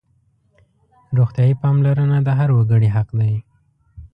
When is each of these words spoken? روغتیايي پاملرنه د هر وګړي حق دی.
روغتیايي 1.17 1.53
پاملرنه 1.61 2.17
د 2.23 2.29
هر 2.39 2.49
وګړي 2.53 2.89
حق 2.95 3.09
دی. 3.19 3.33